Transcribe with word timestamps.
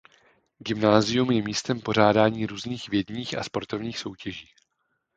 Gymnázium 0.59 1.31
je 1.31 1.41
místem 1.43 1.79
pořádání 1.81 2.45
různých 2.45 2.89
vědních 2.89 3.37
a 3.37 3.43
sportovních 3.43 3.99
soutěží. 3.99 4.47